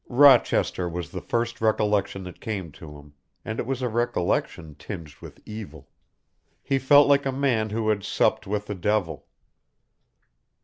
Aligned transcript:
Rochester 0.09 0.89
was 0.89 1.11
the 1.11 1.21
first 1.21 1.61
recollection 1.61 2.23
that 2.23 2.41
came 2.41 2.71
to 2.71 2.97
him, 2.97 3.13
and 3.45 3.59
it 3.59 3.67
was 3.67 3.83
a 3.83 3.87
recollection 3.87 4.73
tinged 4.73 5.13
with 5.21 5.39
evil. 5.45 5.89
He 6.63 6.79
felt 6.79 7.07
like 7.07 7.27
a 7.27 7.31
man 7.31 7.69
who 7.69 7.89
had 7.89 8.03
supped 8.03 8.47
with 8.47 8.65
the 8.65 8.73
devil. 8.73 9.27